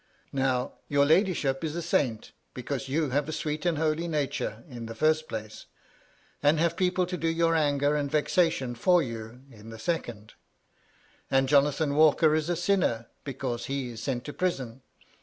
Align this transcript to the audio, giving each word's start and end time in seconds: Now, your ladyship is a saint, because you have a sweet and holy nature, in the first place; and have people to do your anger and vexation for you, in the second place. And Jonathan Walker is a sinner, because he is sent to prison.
Now, 0.33 0.73
your 0.87 1.05
ladyship 1.05 1.63
is 1.63 1.75
a 1.75 1.81
saint, 1.83 2.31
because 2.55 2.89
you 2.89 3.11
have 3.11 3.29
a 3.29 3.31
sweet 3.31 3.67
and 3.67 3.77
holy 3.77 4.07
nature, 4.07 4.63
in 4.67 4.87
the 4.87 4.95
first 4.95 5.27
place; 5.27 5.67
and 6.41 6.57
have 6.59 6.75
people 6.75 7.05
to 7.05 7.15
do 7.15 7.27
your 7.27 7.53
anger 7.53 7.95
and 7.95 8.09
vexation 8.09 8.73
for 8.73 9.03
you, 9.03 9.43
in 9.51 9.69
the 9.69 9.77
second 9.77 10.29
place. 10.29 10.37
And 11.29 11.47
Jonathan 11.47 11.93
Walker 11.93 12.33
is 12.33 12.49
a 12.49 12.55
sinner, 12.55 13.09
because 13.23 13.65
he 13.67 13.89
is 13.91 14.01
sent 14.01 14.23
to 14.25 14.33
prison. 14.33 14.81